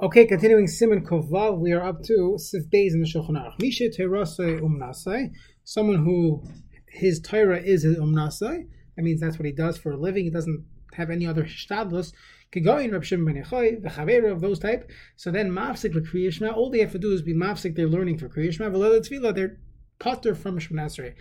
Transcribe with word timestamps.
Okay, 0.00 0.26
continuing 0.26 0.66
Simon 0.66 1.06
Koval, 1.06 1.58
we 1.58 1.70
are 1.72 1.84
up 1.84 2.02
to 2.04 2.36
Sif 2.36 2.64
Beis 2.64 2.92
in 2.92 3.00
the 3.00 3.06
Shulchan 3.06 3.36
Aruch. 3.36 3.60
Misha 3.60 3.84
Terase 3.84 4.60
Umnasai, 4.60 5.30
someone 5.62 6.04
who 6.04 6.42
his 6.88 7.20
Torah 7.20 7.60
is 7.60 7.84
his 7.84 7.98
Umnasai. 7.98 8.66
That 8.96 9.02
means 9.02 9.20
that's 9.20 9.38
what 9.38 9.46
he 9.46 9.52
does 9.52 9.78
for 9.78 9.92
a 9.92 9.96
living. 9.96 10.24
He 10.24 10.30
doesn't 10.30 10.64
have 10.94 11.10
any 11.10 11.26
other 11.26 11.44
shtadlus. 11.44 12.12
Kigoyin 12.52 12.92
Rab 12.92 13.04
Shimon 13.04 13.32
Ben 13.32 13.44
Yochai, 13.44 13.82
the 13.82 13.88
Chavera 13.90 14.32
of 14.32 14.40
those 14.40 14.58
type. 14.58 14.90
So 15.16 15.30
then 15.30 15.50
mafsik 15.50 15.94
l'kriyishma. 15.94 16.52
All 16.52 16.70
they 16.70 16.80
have 16.80 16.92
to 16.92 16.98
do 16.98 17.12
is 17.12 17.22
be 17.22 17.34
mafsik. 17.34 17.76
They're 17.76 17.86
learning 17.86 18.18
for 18.18 18.28
kriyishma. 18.28 18.72
V'lo 18.72 19.00
tefillah. 19.00 19.34
They're 19.34 19.58
potter 20.02 20.34
from 20.34 20.58
Shemon 20.58 20.84
Esrei. 20.86 21.14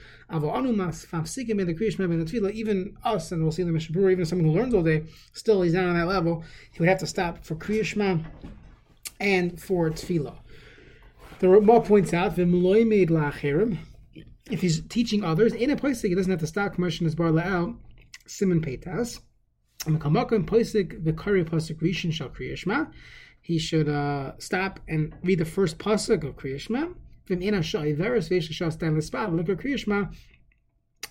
The. 2.41 2.52
Even 2.52 2.97
us, 3.04 3.32
and 3.32 3.43
we'll 3.43 3.52
see 3.52 3.64
the 3.64 3.71
Mishnah 3.71 3.96
Berurah, 3.96 4.11
even 4.14 4.25
someone 4.25 4.47
who 4.47 4.59
learns 4.59 4.73
all 4.73 4.82
day, 4.82 5.04
still 5.34 5.61
he's 5.61 5.73
not 5.73 5.86
on 5.86 5.96
that 5.96 6.07
level. 6.07 6.43
He 6.71 6.79
would 6.79 6.89
have 6.89 7.00
to 7.00 7.07
stop 7.07 7.46
for 7.46 7.55
kriyishma 7.55 8.25
and 9.20 9.61
for 9.61 9.91
tefillah. 9.91 10.36
The 11.39 11.50
Ramah 11.50 11.82
points 11.82 12.11
out 12.11 12.36
v'muloi 12.36 12.88
made 12.88 13.10
la'achirim. 13.10 13.78
If 14.50 14.61
he's 14.61 14.82
teaching 14.88 15.24
others, 15.24 15.54
in 15.54 15.69
a 15.69 15.75
place 15.75 16.02
he 16.02 16.16
doesn't 16.16 16.32
have 16.32 16.39
to 16.39 16.47
stop 16.47 16.74
commercial 16.74 17.05
as 17.05 17.13
bar 17.13 17.29
la'al 17.29 17.77
simon 18.25 18.61
peitas. 18.61 19.19
He 23.43 23.57
should 23.57 23.89
uh, 23.89 24.32
stop 24.38 24.79
and 24.88 25.16
read 25.24 25.39
the 25.39 25.46
first 25.46 25.77
pasuk 25.79 26.24
of 26.24 26.36
Kriyashma. 26.36 26.93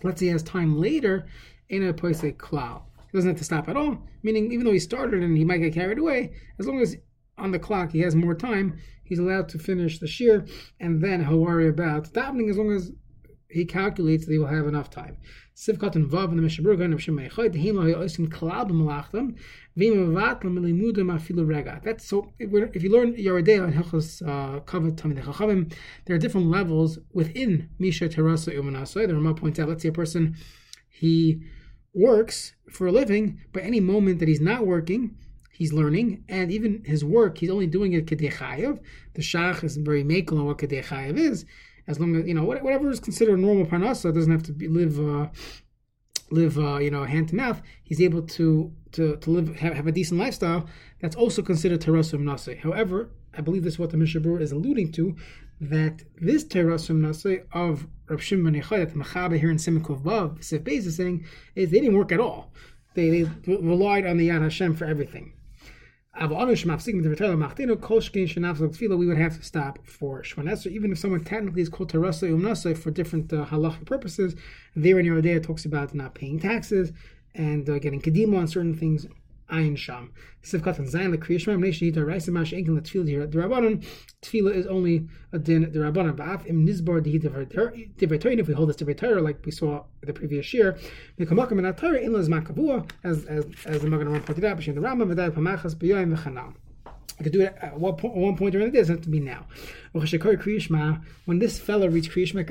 Let's 0.02 0.20
say 0.20 0.27
he 0.27 0.33
has 0.33 0.43
time 0.43 0.79
later 0.79 1.27
in 1.69 1.83
a 1.87 1.93
pasuk 1.93 2.37
klal. 2.37 2.83
He 3.10 3.19
doesn't 3.19 3.30
have 3.30 3.38
to 3.38 3.45
stop 3.45 3.69
at 3.69 3.77
all. 3.77 4.06
Meaning, 4.23 4.52
even 4.52 4.65
though 4.65 4.73
he 4.73 4.79
started 4.79 5.23
and 5.23 5.37
he 5.37 5.45
might 5.45 5.59
get 5.59 5.74
carried 5.74 5.98
away, 5.98 6.33
as 6.59 6.66
long 6.66 6.80
as 6.80 6.96
on 7.38 7.51
the 7.51 7.59
clock 7.59 7.93
he 7.93 8.01
has 8.01 8.15
more 8.15 8.34
time, 8.34 8.79
he's 9.05 9.19
allowed 9.19 9.48
to 9.51 9.59
finish 9.59 9.98
the 9.98 10.06
shir, 10.06 10.45
and 10.79 11.02
then 11.02 11.24
he'll 11.24 11.40
worry 11.40 11.68
about 11.68 12.12
davening 12.12 12.51
as 12.51 12.59
long 12.59 12.71
as 12.73 12.93
he 13.51 13.65
calculates 13.65 14.26
that 14.26 14.32
he 14.32 14.38
will 14.38 14.46
have 14.46 14.66
enough 14.66 14.90
time. 14.90 15.16
Sivkat 15.56 15.95
and 15.96 16.09
Vav 16.09 16.30
the 16.30 16.37
and 16.37 18.32
klal 18.32 18.70
afilu 21.20 21.46
rega. 21.46 21.80
That's 21.84 22.06
so, 22.06 22.32
if, 22.38 22.82
you 22.82 22.90
learn 22.90 23.15
Yoreh 23.15 23.45
De'ah 23.45 23.65
and 23.65 23.74
Hilchos 23.74 24.23
uh, 24.23 24.60
Kavod 24.60 24.96
Talmidei 24.96 25.23
Chachamim, 25.24 25.73
there 26.06 26.16
are 26.16 26.18
different 26.18 26.46
levels 26.46 26.98
within 27.12 27.68
Misha 27.78 28.09
Terasa 28.09 28.54
Umanasai. 28.54 29.06
The 29.06 29.15
Ramah 29.15 29.34
points 29.34 29.59
out, 29.59 29.68
let's 29.68 29.82
say 29.82 29.90
a 29.90 29.93
person, 29.93 30.37
he 30.88 31.43
works 31.93 32.54
for 32.71 32.87
a 32.87 32.93
living, 32.93 33.40
but 33.52 33.65
any 33.65 33.80
moment 33.80 34.21
that 34.21 34.28
he's 34.28 34.40
not 34.40 34.66
working, 34.66 35.16
he's 35.52 35.73
learning, 35.73 36.24
and 36.28 36.51
even 36.51 36.84
his 36.84 37.04
work, 37.04 37.38
he's 37.38 37.51
only 37.51 37.66
doing 37.66 37.93
it 37.93 38.06
kedechayev. 38.06 38.78
The 39.15 39.23
Shach 39.23 39.62
is 39.65 39.76
very 39.76 40.04
makel 40.04 40.38
on 40.38 40.46
what 40.46 40.59
kedechayev 40.59 41.18
is 41.18 41.45
as 41.91 41.99
long 41.99 42.15
as 42.16 42.27
you 42.27 42.35
know 42.35 42.45
whatever 42.45 42.88
is 42.91 43.01
considered 43.01 43.38
normal 43.38 43.66
parnasa 43.66 44.15
doesn't 44.15 44.30
have 44.30 44.45
to 44.45 44.52
be, 44.52 44.69
live 44.69 44.96
uh, 45.01 45.27
live 46.30 46.57
uh, 46.59 46.79
you 46.79 46.91
know 46.91 47.05
hand 47.05 47.29
to 47.29 47.37
mouth. 47.37 47.60
He's 47.83 48.01
able 48.01 48.23
to 48.38 48.73
to, 48.93 49.16
to 49.16 49.30
live 49.30 49.57
have, 49.57 49.74
have 49.74 49.87
a 49.88 49.93
decent 49.93 50.21
lifestyle. 50.21 50.66
That's 51.01 51.16
also 51.16 51.43
considered 51.43 51.80
terasum 51.80 52.23
nase. 52.23 52.59
However, 52.61 53.11
I 53.37 53.41
believe 53.41 53.65
this 53.65 53.74
is 53.74 53.79
what 53.79 53.91
the 53.91 53.96
Mishnah 53.96 54.21
Berurah 54.21 54.43
is 54.43 54.52
alluding 54.52 54.93
to 54.93 55.16
that 55.61 56.05
this 56.16 56.45
terasum 56.45 57.01
nase 57.01 57.45
of 57.52 57.88
Rav 58.09 58.23
Shimon 58.23 58.55
that 58.55 58.91
the 58.91 58.99
Mechaber 59.01 59.38
here 59.38 59.51
in 59.51 59.57
Simikov 59.57 60.02
Vav 60.02 60.43
Sif 60.45 60.63
Beis 60.63 60.87
is 60.87 60.96
saying 60.96 61.24
is 61.57 61.71
they 61.71 61.80
didn't 61.80 61.99
work 61.99 62.13
at 62.13 62.21
all. 62.21 62.52
They, 62.95 63.23
they 63.23 63.30
relied 63.46 64.06
on 64.06 64.16
the 64.16 64.28
Yad 64.28 64.43
Hashem 64.43 64.75
for 64.75 64.84
everything 64.84 65.33
we 68.97 69.06
would 69.06 69.16
have 69.16 69.37
to 69.39 69.44
stop 69.44 69.78
for 69.87 70.22
Shmonesra, 70.22 70.67
even 70.72 70.93
if 70.93 70.99
someone 70.99 71.25
technically 71.25 71.62
is 71.62 71.69
called 71.69 71.93
Terasa 71.93 72.28
Umnasa 72.31 72.77
for 72.77 72.91
different 72.91 73.33
uh, 73.33 73.47
halachic 73.47 73.87
purposes. 73.87 74.34
There 74.75 74.99
in 74.99 75.07
Yoreh 75.07 75.23
De'ah 75.23 75.43
talks 75.43 75.65
about 75.65 75.95
not 75.95 76.15
paying 76.15 76.41
taxes 76.41 76.93
and 77.34 77.69
uh, 77.71 77.79
getting 77.79 78.03
kedima 78.03 78.39
on 78.39 78.49
certain 78.49 78.75
things 78.75 79.07
Ayin 79.50 79.77
Sham. 79.77 80.12
Sivkat 80.43 80.78
and 80.78 80.88
Zayin 80.88 81.15
Lekriyashma 81.15 81.56
Mnei 81.56 81.71
Shehita 81.71 82.06
Raisa 82.06 82.31
Mash 82.31 82.53
Enkin 82.53 82.69
Letfil 82.69 83.05
Dirabanan. 83.31 83.84
Tefillah 84.22 84.55
is 84.55 84.66
only 84.66 85.06
a 85.33 85.38
din 85.38 85.66
Dirabanan. 85.66 86.16
Ba'af 86.16 86.47
Im 86.47 86.66
Nizbar 86.66 87.00
Dihi 87.00 87.21
Divrei 87.22 88.39
If 88.39 88.49
we 88.49 88.55
hold 88.55 88.69
this 88.69 88.97
Torah 88.97 89.21
like 89.21 89.44
we 89.44 89.53
saw 89.53 89.84
the 90.03 90.12
previous 90.12 90.53
year, 90.55 90.78
Mikamakam 91.19 91.53
and 91.53 91.75
Atara 91.77 92.03
Inlas 92.03 92.28
Makavua 92.28 92.91
as 93.05 93.25
as 93.27 93.44
as 93.66 93.83
the 93.83 93.89
Magen 93.89 94.09
Avraham 94.09 94.25
pointed 94.25 94.44
out, 94.44 94.56
between 94.56 94.77
the 94.77 94.83
Rambam 94.83 95.12
V'day 95.15 95.31
Pamachas 95.31 95.75
B'yoyim 95.75 96.16
V'Chanam. 96.16 96.55
I 97.21 97.23
could 97.23 97.33
do 97.33 97.43
it 97.43 97.55
at 97.61 97.79
one 97.79 97.95
point, 97.97 98.17
one 98.17 98.35
point 98.35 98.53
during 98.53 98.69
the 98.69 98.73
day. 98.73 98.79
It 98.79 98.81
doesn't 98.81 98.97
have 98.97 99.05
to 99.05 99.11
be 99.11 99.21
now. 99.21 99.45
When 99.93 101.39
this 101.39 101.59
fellow 101.59 101.87
reads 101.87 102.09
Kriyishma, 102.09 102.47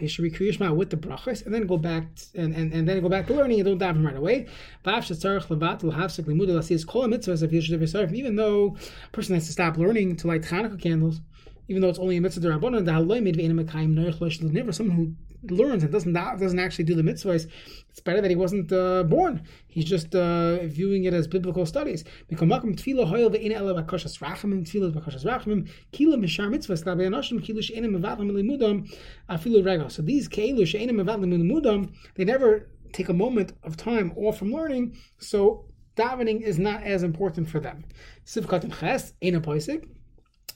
he 0.00 0.08
should 0.08 0.24
read 0.24 0.34
Kriyishma 0.34 0.74
with 0.74 0.90
the 0.90 0.96
brachas 0.96 1.46
and 1.46 1.54
then 1.54 1.68
go 1.68 1.76
back 1.76 2.08
and, 2.34 2.52
and, 2.52 2.72
and 2.72 2.88
then 2.88 3.00
go 3.00 3.08
back 3.08 3.28
to 3.28 3.34
learning 3.34 3.60
and 3.60 3.68
don't 3.68 3.78
dive 3.78 3.94
him 3.94 4.04
right 4.04 4.16
away. 4.16 4.48
Even 4.84 5.04
though 8.36 8.66
a 8.66 8.72
person 9.12 9.34
has 9.34 9.46
to 9.46 9.52
stop 9.52 9.78
learning 9.78 10.16
to 10.16 10.26
light 10.26 10.42
Hanukkah 10.42 10.80
candles, 10.80 11.20
even 11.68 11.80
though 11.80 11.90
it's 11.90 12.00
only 12.00 12.16
a 12.16 12.20
mitzvah 12.20 12.48
derabbanan, 12.48 12.84
someone 14.74 14.96
who 14.96 15.14
learns 15.50 15.82
and 15.82 15.92
doesn't 15.92 16.12
doesn't 16.12 16.58
actually 16.58 16.84
do 16.84 16.94
the 16.94 17.02
mitzvahs, 17.02 17.48
it's 17.90 18.00
better 18.00 18.20
that 18.20 18.30
he 18.30 18.36
wasn't 18.36 18.72
uh, 18.72 19.02
born. 19.04 19.42
He's 19.66 19.84
just 19.84 20.14
uh, 20.14 20.64
viewing 20.66 21.04
it 21.04 21.14
as 21.14 21.26
biblical 21.26 21.66
studies. 21.66 22.04
So 22.30 22.46
these 30.02 30.28
they 32.14 32.24
never 32.24 32.68
take 32.92 33.08
a 33.08 33.14
moment 33.14 33.52
of 33.62 33.76
time 33.76 34.12
off 34.16 34.38
from 34.38 34.52
learning, 34.52 34.96
so 35.18 35.64
davening 35.96 36.42
is 36.42 36.58
not 36.58 36.82
as 36.82 37.02
important 37.02 37.48
for 37.48 37.60
them. 37.60 37.84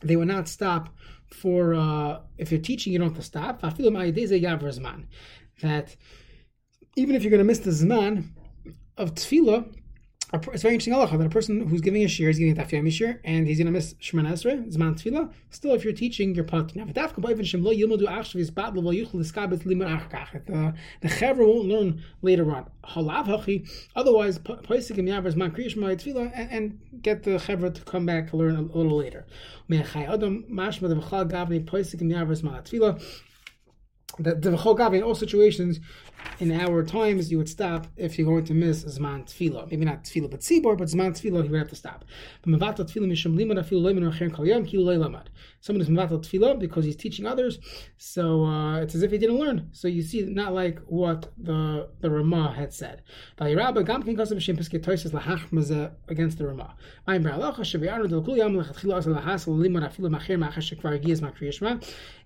They 0.02 0.16
will 0.16 0.26
not 0.26 0.48
stop 0.48 0.94
for 1.30 1.74
uh, 1.74 2.20
if 2.38 2.50
you're 2.50 2.60
teaching, 2.60 2.92
you 2.92 2.98
don't 2.98 3.08
have 3.08 3.16
to 3.16 3.22
stop. 3.22 3.62
That 5.62 5.96
even 6.96 7.14
if 7.14 7.22
you're 7.22 7.30
going 7.30 7.38
to 7.38 7.44
miss 7.44 7.58
the 7.60 7.70
zman 7.70 8.28
of 8.96 9.14
tefillah, 9.14 9.72
it's 10.52 10.62
very 10.62 10.74
interesting 10.74 10.94
halacha 10.94 11.18
that 11.18 11.26
a 11.26 11.30
person 11.30 11.66
who's 11.68 11.80
giving 11.80 12.04
a 12.04 12.08
shir 12.08 12.28
is 12.28 12.38
giving 12.38 12.56
a 12.56 12.62
daf 12.62 12.92
shir 12.92 13.20
and 13.24 13.46
he's 13.46 13.58
going 13.58 13.66
to 13.66 13.72
miss 13.72 13.94
Shemana 13.94 14.32
Esrei, 14.32 14.72
Zman 14.72 14.94
Tefillah. 14.94 15.32
Still, 15.50 15.74
if 15.74 15.84
you're 15.84 15.92
teaching, 15.92 16.34
you're 16.34 16.44
part. 16.44 16.74
Now, 16.76 16.84
limud 16.84 18.00
achkach. 19.88 20.46
The 20.46 20.54
ah, 20.54 20.72
the 21.00 21.08
chaver 21.08 21.46
won't 21.46 21.68
learn 21.68 22.02
later 22.22 22.54
on. 22.54 22.70
Halav 22.84 23.26
hachi. 23.26 23.68
Otherwise, 23.94 24.38
poisik 24.38 24.98
im 24.98 25.06
yaver 25.06 25.32
Zman 25.32 25.50
kriyishma 25.54 25.96
Tefillah 25.96 26.30
and 26.34 26.78
get 27.02 27.22
the 27.22 27.32
chaver 27.32 27.72
to 27.74 27.82
come 27.82 28.06
back 28.06 28.30
to 28.30 28.36
learn 28.36 28.56
a 28.56 28.62
little 28.62 28.96
later. 28.96 29.26
Mashma 34.18 34.40
the 34.40 34.50
v'chol 34.50 34.94
in 34.94 35.02
all 35.02 35.14
situations 35.14 35.80
in 36.38 36.52
our 36.52 36.82
times, 36.82 37.30
you 37.30 37.38
would 37.38 37.48
stop 37.48 37.86
if 37.96 38.18
you're 38.18 38.26
going 38.26 38.44
to 38.44 38.54
miss 38.54 38.84
Zman 38.84 39.24
Tefillah. 39.24 39.70
Maybe 39.70 39.84
not 39.84 40.04
Tefillah, 40.04 40.30
but 40.30 40.40
Tzibor, 40.40 40.76
but 40.76 40.88
Zman 40.88 41.12
Tefillah, 41.12 41.44
you 41.44 41.50
would 41.50 41.58
have 41.58 41.70
to 41.70 41.76
stop. 41.76 42.04
Someone 42.44 42.60
is 45.80 45.88
Mevatel 45.88 46.20
Tefillah 46.22 46.58
because 46.58 46.84
he's 46.84 46.96
teaching 46.96 47.26
others, 47.26 47.58
so 47.96 48.44
uh, 48.44 48.80
it's 48.80 48.94
as 48.94 49.02
if 49.02 49.10
he 49.10 49.18
didn't 49.18 49.38
learn. 49.38 49.70
So 49.72 49.88
you 49.88 50.02
see, 50.02 50.22
not 50.22 50.52
like 50.52 50.78
what 50.80 51.32
the 51.38 51.88
the 52.00 52.10
Ramah 52.10 52.52
had 52.52 52.72
said. 52.72 53.02
Against 56.08 56.38
the 56.38 56.46
Ramah. 56.46 56.74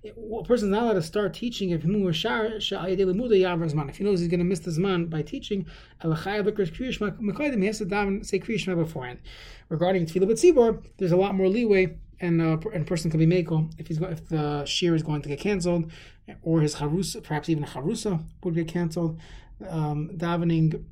A 0.03 0.43
person 0.45 0.69
is 0.69 0.73
not 0.73 0.83
allowed 0.83 0.95
to 0.95 1.03
start 1.03 1.35
teaching 1.35 1.71
if 1.71 1.80
he 1.80 1.80
if 3.89 3.97
he 3.97 4.05
knows 4.05 4.21
he's 4.21 4.29
going 4.29 4.39
to 4.41 4.45
miss 4.45 4.61
the 4.61 4.71
Zman 4.71 5.11
by 5.11 5.23
teaching, 5.23 5.67
he 6.03 6.09
has 6.09 6.19
to 7.79 7.87
daven, 7.87 8.25
say 8.25 8.39
Kriyishma 8.39 8.77
beforehand. 8.77 9.21
Regarding 9.69 10.07
Tefillah 10.07 10.31
B'tzibor, 10.31 10.85
there's 10.99 11.13
a 11.13 11.17
lot 11.17 11.35
more 11.35 11.49
leeway 11.49 11.97
and 12.21 12.41
uh, 12.41 12.59
and 12.73 12.87
person 12.87 13.11
can 13.11 13.19
be 13.19 13.27
makel 13.27 13.73
if 13.79 13.89
he's 13.89 14.01
if 14.01 14.29
the 14.29 14.65
shear 14.65 14.95
is 14.95 15.03
going 15.03 15.23
to 15.23 15.29
get 15.29 15.41
canceled, 15.41 15.91
or 16.43 16.61
his 16.61 16.77
harusa, 16.77 17.23
perhaps 17.23 17.49
even 17.49 17.65
harusa 17.65 18.23
would 18.45 18.55
get 18.55 18.69
canceled. 18.69 19.19
Um, 19.69 20.11
davening 20.17 20.85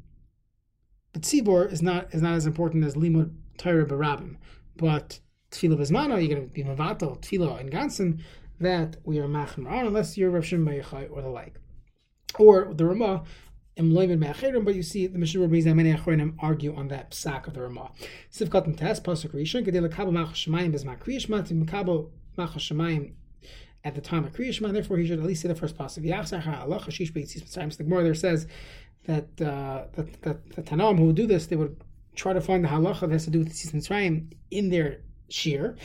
b'tzibor 1.14 1.70
is 1.70 1.82
not 1.82 2.12
is 2.14 2.22
not 2.22 2.34
as 2.34 2.46
important 2.46 2.84
as 2.84 2.94
limud 2.94 3.34
Torah 3.58 3.86
barabim, 3.86 4.36
but 4.76 5.20
tefillah 5.50 5.78
bezmana 5.78 6.18
you're 6.18 6.34
going 6.34 6.48
to 6.48 6.54
be 6.54 6.64
mavato 6.64 7.20
tefillah 7.20 7.60
and 7.60 7.70
that 8.60 8.96
we 9.04 9.18
are 9.18 9.28
machmer 9.28 9.70
on 9.70 9.86
unless 9.86 10.16
you're 10.16 10.30
Rav 10.30 10.44
Shimon 10.44 10.82
or 11.10 11.22
the 11.22 11.28
like 11.28 11.58
or 12.38 12.72
the 12.74 12.84
Ramah 12.84 13.24
but 13.78 14.74
you 14.74 14.82
see 14.82 15.06
the 15.06 15.18
Mishnah 15.18 15.40
Berurah 15.40 15.74
many 15.74 15.92
Achronim 15.94 16.34
argue 16.40 16.74
on 16.74 16.88
that 16.88 17.12
psak 17.12 17.46
of 17.46 17.54
the 17.54 17.62
Ramah. 17.62 17.92
Sivkat 18.32 18.64
and 18.64 18.76
Test, 18.76 19.04
Pasuk 19.04 19.32
Rishon, 19.32 19.64
Gedele 19.64 19.92
Kabel 19.92 20.10
Mach 20.10 20.34
Shemayim 20.34 20.72
Bezma 20.72 20.98
Kriyishma, 20.98 21.46
Tim 21.46 21.64
Kabel 21.64 22.10
Mach 22.36 22.54
Shemayim 22.54 23.12
at 23.84 23.94
the 23.94 24.00
time 24.00 24.24
of 24.24 24.32
Kriyishma, 24.32 24.72
therefore 24.72 24.98
he 24.98 25.06
should 25.06 25.20
at 25.20 25.24
least 25.24 25.42
say 25.42 25.48
the 25.48 25.54
first 25.54 25.76
pasuk. 25.76 26.04
Yachsach 26.04 26.46
Allah 26.60 26.80
Hashish 26.80 27.12
Beitzis 27.12 27.44
Mitzrayim. 27.44 27.76
The 27.76 27.84
Gemara 27.84 28.02
there 28.02 28.14
says 28.14 28.48
that 29.04 29.28
uh, 29.40 29.84
that, 29.92 30.22
that 30.22 30.50
the 30.56 30.62
Tannaim 30.62 30.98
who 30.98 31.04
would 31.06 31.16
do 31.16 31.26
this, 31.26 31.46
they 31.46 31.56
would 31.56 31.80
try 32.16 32.32
to 32.32 32.40
find 32.40 32.64
the 32.64 32.68
halacha 32.68 33.02
that 33.02 33.10
has 33.10 33.24
to 33.24 33.30
do 33.30 33.38
with 33.38 33.52
Tzis 33.52 33.72
Mitzrayim 33.72 34.32
in 34.50 34.70
their 34.70 35.02
shir. 35.28 35.76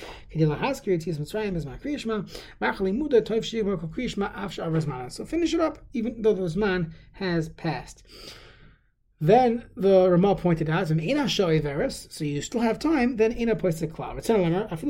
So 5.10 5.25
finish 5.25 5.54
it 5.54 5.60
up, 5.60 5.78
even 5.94 6.22
though 6.22 6.34
the 6.34 6.44
Zman 6.44 6.92
has 7.13 7.50
passed. 7.50 8.04
Then 9.22 9.66
the 9.78 10.10
Ramah 10.10 10.36
pointed 10.36 10.69
out, 10.69 10.88
so 10.88 10.95
you 10.95 12.42
still 12.42 12.62
have 12.62 12.80
time, 12.80 13.16
then 13.16 13.38
Ina 13.38 13.56
points 13.56 13.80
the 13.80 13.88
cloud. 13.88 14.28
You 14.28 14.36
don't 14.36 14.69
have 14.69 14.81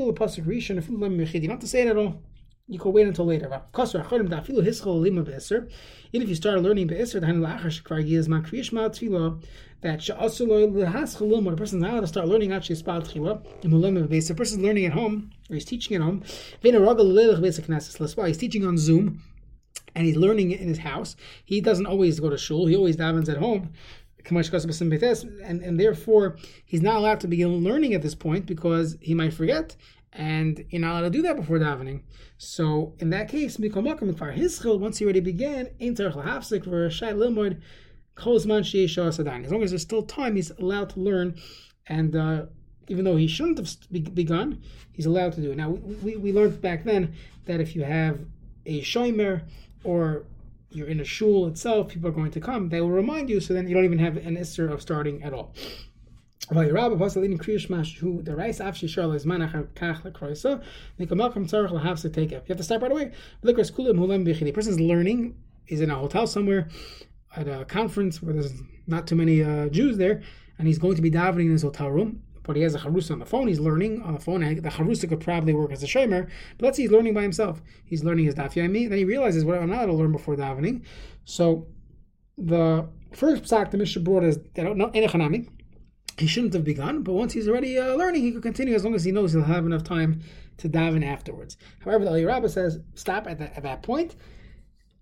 to 1.60 1.68
say 1.68 1.82
it 1.82 1.88
at 1.88 1.98
all. 1.98 2.22
You 2.68 2.80
can 2.80 2.94
wait 2.94 3.06
until 3.06 3.26
later. 3.26 3.48
Even 3.76 3.92
if 6.14 6.30
you 6.30 6.36
start 6.36 6.62
learning 6.62 6.88
be'isr, 6.88 7.20
that 9.82 10.00
the 10.00 11.56
person 11.58 11.78
is 11.78 11.82
not 11.82 11.92
allowed 11.92 12.02
to 12.02 12.08
start 12.08 12.28
learning 12.30 12.54
actually 12.54 12.76
spal 12.78 13.02
person 13.02 14.60
is 14.60 14.66
learning 14.66 14.86
at 14.86 14.94
home 14.94 15.32
or 15.50 15.56
he's 15.56 15.66
teaching 15.66 15.96
at 15.96 16.02
home. 16.02 16.24
He's 16.62 18.38
teaching 18.38 18.66
on 18.66 18.78
Zoom 18.78 19.22
and 19.94 20.06
he's 20.06 20.16
learning 20.16 20.52
in 20.52 20.68
his 20.70 20.78
house. 20.80 21.18
He 21.44 21.60
doesn't 21.60 21.86
always 21.86 22.22
go 22.22 22.30
to 22.30 22.38
shul. 22.38 22.68
He 22.68 22.78
always 22.78 22.96
davens 22.96 23.28
at 23.28 23.38
home. 23.38 23.74
And, 24.26 25.62
and 25.62 25.78
therefore, 25.78 26.38
he's 26.66 26.82
not 26.82 26.96
allowed 26.96 27.20
to 27.20 27.28
begin 27.28 27.62
learning 27.62 27.94
at 27.94 28.02
this 28.02 28.16
point 28.16 28.46
because 28.46 28.96
he 29.02 29.14
might 29.14 29.34
forget 29.34 29.76
and 30.14 30.64
you're 30.70 30.82
not 30.82 30.92
allowed 30.92 31.02
to 31.02 31.10
do 31.10 31.22
that 31.24 31.36
before 31.36 31.60
davening. 31.60 32.02
So 32.38 32.94
in 33.00 33.10
that 33.10 33.30
case, 33.30 33.58
his 33.58 34.60
chil 34.60 34.80
once 34.80 34.98
he 34.98 35.06
already 35.06 35.20
began, 35.20 35.70
ein 35.82 35.96
tzarich 35.96 36.16
lahafsik 36.16 36.64
for 36.64 36.90
shai 36.90 37.14
limud 37.14 37.62
as 38.16 38.46
long 38.46 39.64
as 39.64 39.72
there's 39.72 39.82
still 39.82 40.04
time, 40.04 40.36
he's 40.36 40.52
allowed 40.52 40.90
to 40.92 41.00
learn, 41.00 41.36
and 41.88 42.16
uh, 42.16 42.46
even 42.88 43.06
though 43.06 43.16
he 43.16 43.28
shouldn't 43.28 43.58
have 43.58 44.14
begun, 44.14 44.62
he's 44.92 45.08
allowed 45.08 45.34
to 45.34 45.42
do 45.42 45.52
it. 45.52 45.58
Now, 45.58 45.72
we, 45.72 45.96
we, 45.96 46.16
we 46.18 46.32
learned 46.34 46.62
back 46.62 46.84
then 46.84 47.16
that 47.46 47.60
if 47.60 47.76
you 47.76 47.84
have 47.84 48.20
a 48.66 48.82
shomer 48.82 49.42
or 49.84 50.26
you're 50.70 50.88
in 50.88 51.00
a 51.00 51.04
shul 51.06 51.48
itself, 51.48 51.90
people 51.90 52.10
are 52.10 52.14
going 52.14 52.32
to 52.32 52.40
come, 52.40 52.70
they 52.70 52.82
will 52.82 52.92
remind 52.92 53.30
you, 53.30 53.40
so 53.40 53.54
then 53.54 53.68
you 53.68 53.74
don't 53.74 53.86
even 53.86 54.00
have 54.00 54.18
an 54.18 54.38
isser 54.38 54.72
of 54.72 54.82
starting 54.82 55.24
at 55.24 55.34
all. 55.34 55.54
You 56.52 56.58
have 62.50 62.58
to 62.58 62.64
start 62.64 62.82
right 62.82 62.92
away. 62.92 63.12
The 63.42 63.54
person 64.54 64.74
is 64.74 64.80
learning, 64.80 65.36
he's 65.66 65.82
in 65.82 65.90
a 65.90 65.96
hotel 65.96 66.28
somewhere, 66.28 66.68
at 67.36 67.48
a 67.48 67.66
conference 67.66 68.22
where 68.22 68.34
there's 68.34 68.54
not 68.88 69.08
too 69.08 69.16
many 69.16 69.42
uh, 69.42 69.70
Jews 69.70 69.98
there, 69.98 70.22
and 70.60 70.68
he's 70.68 70.78
going 70.78 70.96
to 70.96 71.02
be 71.02 71.10
davening 71.10 71.46
in 71.46 71.52
his 71.52 71.64
hotel 71.64 71.90
room. 71.90 72.22
But 72.44 72.58
he 72.58 72.62
has 72.64 72.76
a 72.76 72.80
charusa 72.80 73.12
on 73.12 73.20
the 73.20 73.26
phone. 73.26 73.48
He's 73.48 73.62
learning 73.62 74.02
on 74.02 74.14
the 74.16 74.20
phone. 74.20 74.42
The 74.42 74.70
charusa 74.70 75.08
could 75.08 75.22
probably 75.22 75.54
work 75.54 75.72
as 75.72 75.82
a 75.82 75.88
shomer, 75.88 76.30
but 76.58 76.66
let's 76.66 76.76
say 76.76 76.84
he's 76.84 76.92
learning 76.92 77.14
by 77.14 77.22
himself. 77.22 77.62
He's 77.86 78.04
learning 78.04 78.26
his 78.26 78.36
daf 78.36 78.54
yomi. 78.54 78.90
Then 78.90 78.98
he 78.98 79.06
realizes, 79.06 79.46
well, 79.46 79.62
I'm 79.62 79.70
not 79.70 79.78
allowed 79.78 79.86
to 79.86 79.94
learn 79.94 80.12
before 80.12 80.36
davening. 80.36 80.84
So 81.24 81.68
the 82.38 82.90
first 83.14 83.44
psak 83.44 83.72
the 83.72 83.78
Mishnah 83.78 84.02
brought 84.02 84.26
is 84.26 84.40
that 84.56 84.76
no 84.76 84.90
enechanami. 84.90 85.48
He 86.18 86.28
shouldn't 86.28 86.54
have 86.54 86.64
begun, 86.64 87.02
but 87.02 87.14
once 87.14 87.34
he's 87.34 87.48
already 87.48 87.78
uh, 87.78 87.96
learning, 87.96 88.22
he 88.22 88.32
could 88.32 88.44
continue 88.44 88.76
as 88.76 88.84
long 88.84 88.94
as 88.94 89.04
he 89.04 89.12
knows 89.12 89.34
he'll 89.34 89.44
have 89.44 89.66
enough 89.66 89.84
time 89.84 90.22
to 90.58 90.70
daven 90.70 91.04
afterwards. 91.04 91.58
However, 91.80 92.06
the 92.06 92.12
Eliyah 92.12 92.28
Rabbah 92.28 92.50
says 92.50 92.80
stop 92.94 93.28
at, 93.28 93.40
the, 93.40 93.56
at 93.56 93.64
that 93.64 93.82
point 93.82 94.16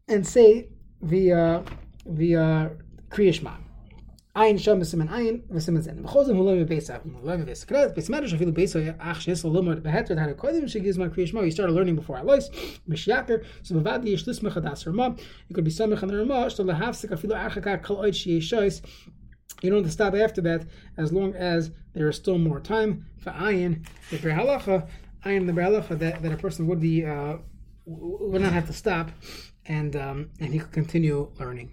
and 0.08 0.26
say 0.26 0.70
via 1.02 1.64
Kriya 2.06 3.34
Shema. 3.34 3.56
Ein 4.34 4.58
sham 4.58 4.80
besimen 4.80 5.10
ein 5.10 5.44
besimen 5.52 5.82
zen. 5.82 6.02
Bchozem 6.04 6.38
hu 6.38 6.44
lemi 6.44 6.66
beisa. 6.66 7.02
Lemi 7.22 7.46
beisa. 7.46 7.66
Kras 7.66 7.94
bis 7.94 8.08
medrash 8.08 8.34
afilu 8.34 8.54
beisa 8.54 8.96
ach 8.98 9.20
shes 9.24 9.44
lomar 9.44 9.82
beheter 9.82 10.18
had 10.18 10.38
kodim 10.38 10.72
gives 10.82 10.98
my 10.98 11.44
You 11.44 11.52
started 11.52 11.74
learning 11.74 11.98
before 11.98 12.18
I 12.18 12.22
lois. 12.22 12.46
So 12.46 13.76
bavad 13.76 14.08
yesh 14.08 14.26
lis 14.26 14.40
mechadas 14.40 14.86
rama. 14.86 15.18
You 15.50 15.54
could 15.54 15.66
be 15.66 15.72
samech 15.72 16.02
on 16.02 16.08
the. 16.08 16.16
Shto 16.16 16.64
lehafsik 16.66 17.10
afilu 17.10 17.36
achaka 17.36 17.84
kol 17.84 17.98
oid 17.98 18.16
she 18.16 18.40
shois. 18.40 18.82
You 19.62 19.70
don't 19.70 19.80
have 19.80 19.88
to 19.88 19.92
stop 19.92 20.16
after 20.16 20.42
that 20.42 20.66
as 20.98 21.12
long 21.12 21.34
as 21.36 21.72
there 21.94 22.10
is 22.10 22.16
still 22.16 22.38
more 22.38 22.60
time. 22.60 23.06
For 23.20 23.32
ayin, 23.32 23.86
the 24.10 24.18
Biur 24.18 24.36
Halacha, 24.36 24.88
ayin 25.26 25.46
the 25.46 25.54
Biur 25.54 25.82
Halacha 25.82 26.00
that, 26.00 26.22
that 26.24 26.32
a 26.32 26.38
person 26.38 26.68
would 26.68 26.80
be 26.80 27.06
uh, 27.06 27.38
would 27.86 28.42
not 28.42 28.54
have 28.54 28.68
to 28.68 28.74
stop 28.74 29.12
and 29.66 29.96
um, 29.96 30.30
and 30.40 30.54
he 30.54 30.60
could 30.60 30.72
continue 30.72 31.32
learning. 31.40 31.72